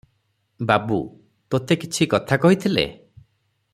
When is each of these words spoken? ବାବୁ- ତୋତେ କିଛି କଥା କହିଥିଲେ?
ବାବୁ- 0.71 1.01
ତୋତେ 1.55 1.77
କିଛି 1.83 2.09
କଥା 2.15 2.41
କହିଥିଲେ? 2.47 2.87